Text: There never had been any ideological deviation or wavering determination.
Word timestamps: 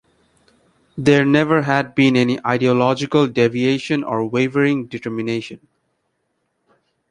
There 0.97 1.23
never 1.23 1.61
had 1.61 1.93
been 1.93 2.17
any 2.17 2.43
ideological 2.43 3.27
deviation 3.27 4.03
or 4.03 4.25
wavering 4.25 4.87
determination. 4.87 5.67